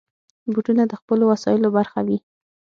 بوټونه 0.51 0.83
د 0.87 0.93
خپلو 1.01 1.23
وسایلو 1.31 1.69
برخه 1.77 1.99
وي. 2.07 2.17